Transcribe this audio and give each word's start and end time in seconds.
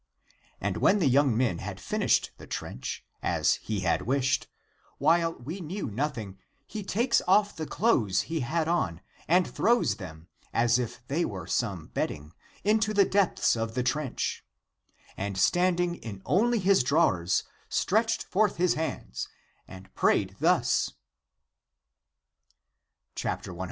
And 0.59 0.77
when 0.77 0.97
the 0.97 1.05
young 1.07 1.37
men 1.37 1.59
had 1.59 1.79
finished 1.79 2.31
the 2.39 2.47
trench, 2.47 3.05
as 3.21 3.57
he 3.57 3.81
had 3.81 4.01
wished, 4.01 4.47
while 4.97 5.35
we 5.35 5.61
knew 5.61 5.91
nothing, 5.91 6.39
he 6.65 6.81
takes 6.81 7.21
off 7.27 7.55
the 7.55 7.67
clothes 7.67 8.21
he 8.21 8.39
had 8.39 8.67
on, 8.67 9.01
and 9.27 9.45
throws 9.47 9.97
them, 9.97 10.27
as 10.55 10.79
if 10.79 11.05
they 11.05 11.23
were 11.23 11.45
some 11.45 11.85
bedding, 11.93 12.33
into 12.63 12.95
the 12.95 13.05
depths 13.05 13.55
of 13.55 13.75
the 13.75 13.83
trench; 13.83 14.43
and 15.17 15.37
standing 15.37 15.93
in 15.93 16.23
only 16.25 16.57
his 16.57 16.81
draw 16.81 17.09
ers, 17.09 17.43
stretched 17.69 18.23
forth 18.23 18.55
his 18.57 18.73
hands, 18.73 19.27
and 19.67 19.93
prayed 19.93 20.35
thus: 20.39 20.93
112. 23.21 23.59